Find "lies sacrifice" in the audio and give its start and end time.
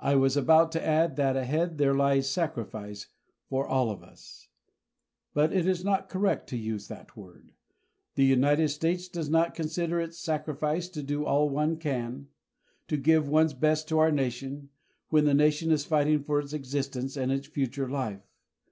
1.94-3.06